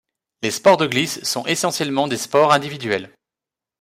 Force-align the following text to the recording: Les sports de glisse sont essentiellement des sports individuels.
Les 0.41 0.49
sports 0.49 0.77
de 0.77 0.87
glisse 0.87 1.23
sont 1.23 1.45
essentiellement 1.45 2.07
des 2.07 2.17
sports 2.17 2.53
individuels. 2.53 3.11